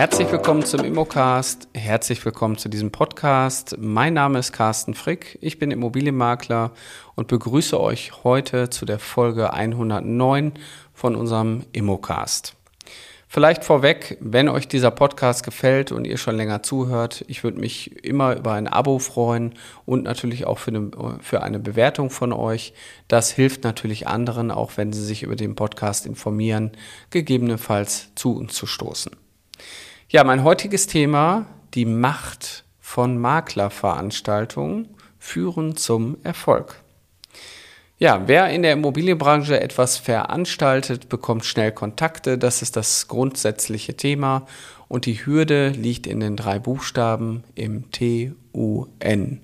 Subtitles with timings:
[0.00, 1.68] Herzlich willkommen zum Immocast.
[1.74, 3.76] Herzlich willkommen zu diesem Podcast.
[3.78, 5.36] Mein Name ist Carsten Frick.
[5.42, 6.72] Ich bin Immobilienmakler
[7.16, 10.54] und begrüße euch heute zu der Folge 109
[10.94, 12.56] von unserem Immocast.
[13.28, 18.02] Vielleicht vorweg, wenn euch dieser Podcast gefällt und ihr schon länger zuhört, ich würde mich
[18.02, 19.52] immer über ein Abo freuen
[19.84, 22.72] und natürlich auch für eine, für eine Bewertung von euch.
[23.06, 26.72] Das hilft natürlich anderen, auch wenn sie sich über den Podcast informieren,
[27.10, 29.12] gegebenenfalls zu uns zu stoßen.
[30.12, 34.88] Ja, mein heutiges Thema, die Macht von Maklerveranstaltungen
[35.20, 36.82] führen zum Erfolg.
[37.96, 42.38] Ja, wer in der Immobilienbranche etwas veranstaltet, bekommt schnell Kontakte.
[42.38, 44.46] Das ist das grundsätzliche Thema.
[44.88, 49.40] Und die Hürde liegt in den drei Buchstaben im T-U-N.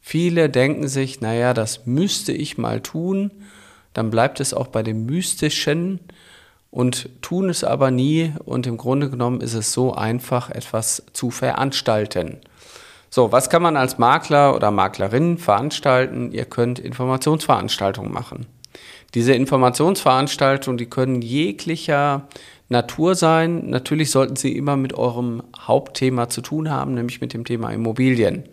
[0.00, 3.30] Viele denken sich, naja, das müsste ich mal tun.
[3.92, 6.00] Dann bleibt es auch bei dem Mystischen
[6.72, 8.32] und tun es aber nie.
[8.44, 12.40] Und im Grunde genommen ist es so einfach, etwas zu veranstalten.
[13.10, 16.32] So, was kann man als Makler oder Maklerin veranstalten?
[16.32, 18.46] Ihr könnt Informationsveranstaltungen machen.
[19.14, 22.26] Diese Informationsveranstaltungen, die können jeglicher
[22.70, 23.68] Natur sein.
[23.68, 28.44] Natürlich sollten sie immer mit eurem Hauptthema zu tun haben, nämlich mit dem Thema Immobilien.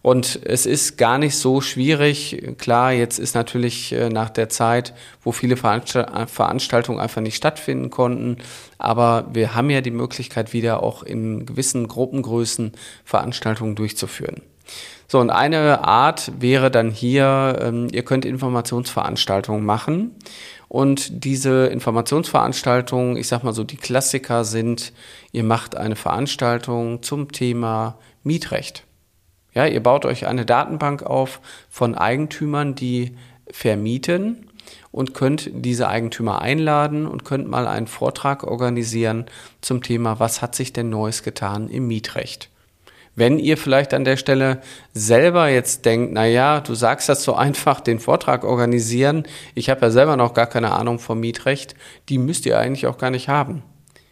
[0.00, 2.54] Und es ist gar nicht so schwierig.
[2.58, 8.38] Klar, jetzt ist natürlich äh, nach der Zeit, wo viele Veranstaltungen einfach nicht stattfinden konnten,
[8.78, 12.72] aber wir haben ja die Möglichkeit, wieder auch in gewissen Gruppengrößen
[13.04, 14.42] Veranstaltungen durchzuführen.
[15.10, 20.14] So, und eine Art wäre dann hier, ähm, ihr könnt Informationsveranstaltungen machen.
[20.68, 24.92] Und diese Informationsveranstaltungen, ich sag mal so, die Klassiker sind,
[25.32, 28.84] ihr macht eine Veranstaltung zum Thema Mietrecht.
[29.54, 33.16] Ja, ihr baut euch eine Datenbank auf von Eigentümern, die
[33.50, 34.48] vermieten
[34.90, 39.26] und könnt diese Eigentümer einladen und könnt mal einen Vortrag organisieren
[39.60, 42.50] zum Thema, was hat sich denn Neues getan im Mietrecht.
[43.14, 44.60] Wenn ihr vielleicht an der Stelle
[44.94, 49.80] selber jetzt denkt, na ja, du sagst das so einfach, den Vortrag organisieren, ich habe
[49.82, 51.74] ja selber noch gar keine Ahnung vom Mietrecht,
[52.08, 53.62] die müsst ihr eigentlich auch gar nicht haben.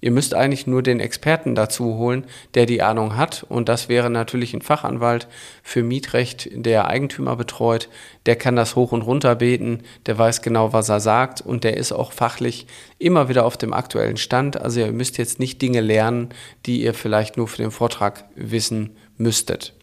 [0.00, 3.44] Ihr müsst eigentlich nur den Experten dazu holen, der die Ahnung hat.
[3.48, 5.26] Und das wäre natürlich ein Fachanwalt
[5.62, 7.88] für Mietrecht, der Eigentümer betreut.
[8.26, 9.82] Der kann das hoch und runter beten.
[10.06, 11.40] Der weiß genau, was er sagt.
[11.40, 14.60] Und der ist auch fachlich immer wieder auf dem aktuellen Stand.
[14.60, 16.28] Also ihr müsst jetzt nicht Dinge lernen,
[16.64, 19.74] die ihr vielleicht nur für den Vortrag wissen müsstet.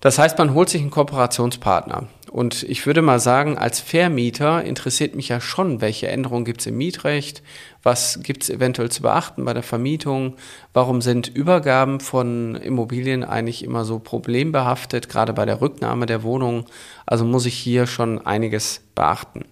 [0.00, 2.06] Das heißt, man holt sich einen Kooperationspartner.
[2.36, 6.66] Und ich würde mal sagen, als Vermieter interessiert mich ja schon, welche Änderungen gibt es
[6.66, 7.42] im Mietrecht,
[7.82, 10.36] was gibt es eventuell zu beachten bei der Vermietung,
[10.74, 16.66] warum sind Übergaben von Immobilien eigentlich immer so problembehaftet, gerade bei der Rücknahme der Wohnung.
[17.06, 19.46] Also muss ich hier schon einiges beachten.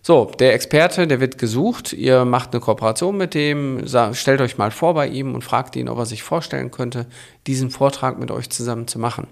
[0.00, 1.92] So, der Experte, der wird gesucht.
[1.92, 5.88] Ihr macht eine Kooperation mit dem, stellt euch mal vor bei ihm und fragt ihn,
[5.88, 7.06] ob er sich vorstellen könnte,
[7.48, 9.26] diesen Vortrag mit euch zusammen zu machen.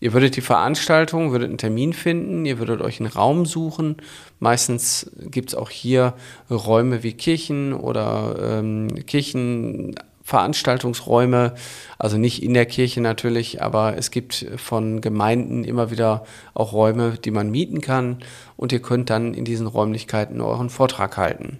[0.00, 3.96] Ihr würdet die Veranstaltung, würdet einen Termin finden, ihr würdet euch einen Raum suchen.
[4.38, 6.14] Meistens gibt es auch hier
[6.48, 11.54] Räume wie Kirchen oder ähm, Kirchenveranstaltungsräume,
[11.98, 16.22] also nicht in der Kirche natürlich, aber es gibt von Gemeinden immer wieder
[16.54, 18.18] auch Räume, die man mieten kann
[18.56, 21.58] und ihr könnt dann in diesen Räumlichkeiten euren Vortrag halten.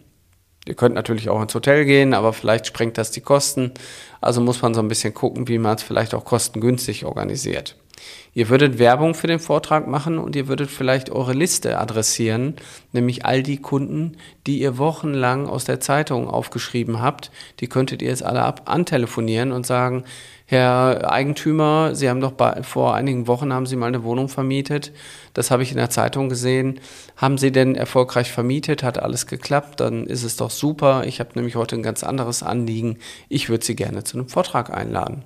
[0.65, 3.73] Ihr könnt natürlich auch ins Hotel gehen, aber vielleicht sprengt das die Kosten.
[4.21, 7.75] Also muss man so ein bisschen gucken, wie man es vielleicht auch kostengünstig organisiert.
[8.35, 12.55] Ihr würdet Werbung für den Vortrag machen und ihr würdet vielleicht eure Liste adressieren,
[12.93, 14.17] nämlich all die Kunden,
[14.47, 17.31] die ihr wochenlang aus der Zeitung aufgeschrieben habt.
[17.61, 20.05] Die könntet ihr jetzt alle ab antelefonieren und sagen,
[20.51, 24.93] Herr Eigentümer, Sie haben doch bei, vor einigen Wochen haben Sie mal eine Wohnung vermietet.
[25.35, 26.81] Das habe ich in der Zeitung gesehen.
[27.17, 28.83] Haben Sie denn erfolgreich vermietet?
[28.83, 29.81] Hat alles geklappt?
[29.81, 31.05] Dann ist es doch super.
[31.05, 32.97] Ich habe nämlich heute ein ganz anderes Anliegen.
[33.29, 35.25] Ich würde Sie gerne zu einem Vortrag einladen.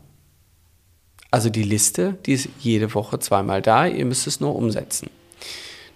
[1.33, 5.09] Also die Liste, die ist jede Woche zweimal da, ihr müsst es nur umsetzen.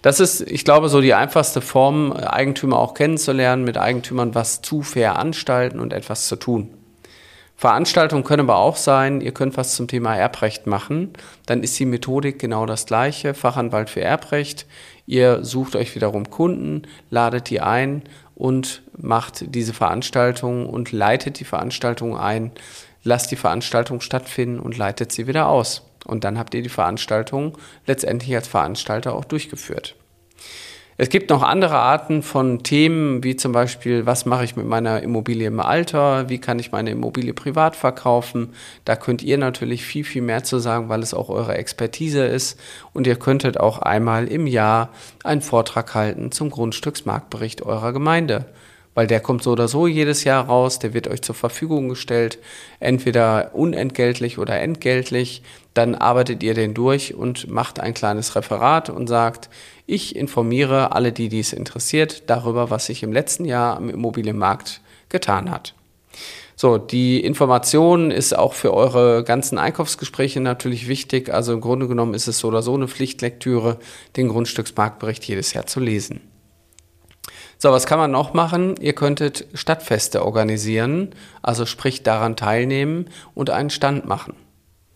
[0.01, 4.81] Das ist, ich glaube, so die einfachste Form, Eigentümer auch kennenzulernen, mit Eigentümern was zu
[4.81, 6.69] veranstalten und etwas zu tun.
[7.55, 11.13] Veranstaltungen können aber auch sein, ihr könnt was zum Thema Erbrecht machen.
[11.45, 13.33] Dann ist die Methodik genau das gleiche.
[13.33, 14.65] Fachanwalt für Erbrecht.
[15.05, 18.03] Ihr sucht euch wiederum Kunden, ladet die ein
[18.37, 22.51] und macht diese Veranstaltung und leitet die Veranstaltung ein
[23.07, 25.83] lasst die Veranstaltung stattfinden und leitet sie wieder aus.
[26.05, 29.95] Und dann habt ihr die Veranstaltung letztendlich als Veranstalter auch durchgeführt.
[30.99, 35.03] Es gibt noch andere Arten von Themen, wie zum Beispiel, was mache ich mit meiner
[35.03, 38.55] Immobilie im Alter, wie kann ich meine Immobilie privat verkaufen.
[38.83, 42.59] Da könnt ihr natürlich viel, viel mehr zu sagen, weil es auch eure Expertise ist.
[42.93, 44.89] Und ihr könntet auch einmal im Jahr
[45.23, 48.45] einen Vortrag halten zum Grundstücksmarktbericht eurer Gemeinde
[48.97, 52.39] weil der kommt so oder so jedes Jahr raus, der wird euch zur Verfügung gestellt,
[52.79, 55.43] entweder unentgeltlich oder entgeltlich.
[55.75, 59.51] Dann arbeitet ihr den durch und macht ein kleines Referat und sagt,
[59.85, 65.51] ich informiere alle, die dies interessiert, darüber, was sich im letzten Jahr am Immobilienmarkt getan
[65.51, 65.75] hat.
[66.55, 71.31] So, die Information ist auch für eure ganzen Einkaufsgespräche natürlich wichtig.
[71.31, 73.77] Also im Grunde genommen ist es so oder so eine Pflichtlektüre,
[74.15, 76.26] den Grundstücksmarktbericht jedes Jahr zu lesen.
[77.59, 78.75] So, was kann man noch machen?
[78.79, 84.35] Ihr könntet Stadtfeste organisieren, also sprich daran teilnehmen und einen Stand machen.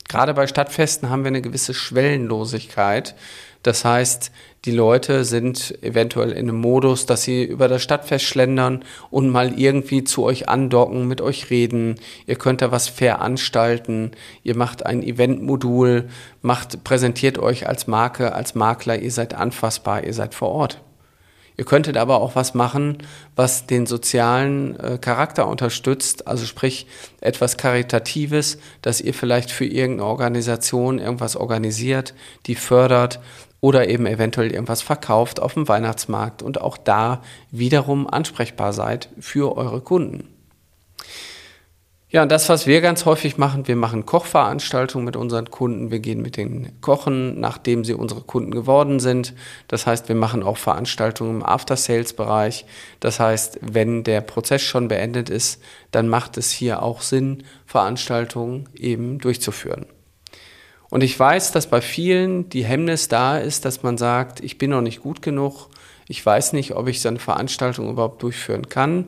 [0.07, 3.15] Gerade bei Stadtfesten haben wir eine gewisse Schwellenlosigkeit.
[3.63, 4.31] Das heißt,
[4.65, 9.57] die Leute sind eventuell in einem Modus, dass sie über das Stadtfest schlendern und mal
[9.57, 11.95] irgendwie zu euch andocken, mit euch reden.
[12.27, 14.11] Ihr könnt da was veranstalten.
[14.43, 16.09] Ihr macht ein Eventmodul,
[16.41, 18.99] macht, präsentiert euch als Marke, als Makler.
[18.99, 20.81] Ihr seid anfassbar, ihr seid vor Ort.
[21.61, 22.97] Ihr könntet aber auch was machen,
[23.35, 26.87] was den sozialen äh, Charakter unterstützt, also sprich
[27.19, 32.15] etwas Karitatives, dass ihr vielleicht für irgendeine Organisation irgendwas organisiert,
[32.47, 33.19] die fördert
[33.59, 37.21] oder eben eventuell irgendwas verkauft auf dem Weihnachtsmarkt und auch da
[37.51, 40.30] wiederum ansprechbar seid für eure Kunden.
[42.13, 45.91] Ja, und das, was wir ganz häufig machen, wir machen Kochveranstaltungen mit unseren Kunden.
[45.91, 49.33] Wir gehen mit denen kochen, nachdem sie unsere Kunden geworden sind.
[49.69, 52.65] Das heißt, wir machen auch Veranstaltungen im After-Sales-Bereich.
[52.99, 55.61] Das heißt, wenn der Prozess schon beendet ist,
[55.91, 59.85] dann macht es hier auch Sinn, Veranstaltungen eben durchzuführen.
[60.89, 64.71] Und ich weiß, dass bei vielen die Hemmnis da ist, dass man sagt, ich bin
[64.71, 65.69] noch nicht gut genug,
[66.09, 69.07] ich weiß nicht, ob ich so eine Veranstaltung überhaupt durchführen kann.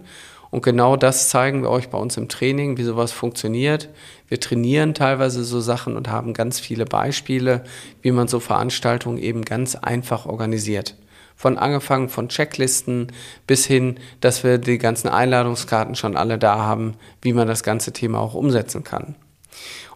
[0.53, 3.89] Und genau das zeigen wir euch bei uns im Training, wie sowas funktioniert.
[4.27, 7.63] Wir trainieren teilweise so Sachen und haben ganz viele Beispiele,
[8.03, 10.95] wie man so Veranstaltungen eben ganz einfach organisiert.
[11.35, 13.11] Von angefangen von Checklisten
[13.47, 17.91] bis hin, dass wir die ganzen Einladungskarten schon alle da haben, wie man das ganze
[17.91, 19.15] Thema auch umsetzen kann.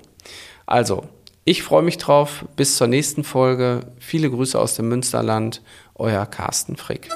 [0.64, 1.04] Also,
[1.44, 2.46] ich freue mich drauf.
[2.56, 3.80] Bis zur nächsten Folge.
[3.98, 5.62] Viele Grüße aus dem Münsterland.
[5.94, 7.08] Euer Carsten Frick.